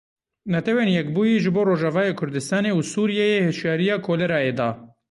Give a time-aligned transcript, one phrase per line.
[0.51, 4.69] Netewên Yekbûyî ji bo Rojavayê Kurdistanê û Sûriyeyê hişyariya kolerayê da.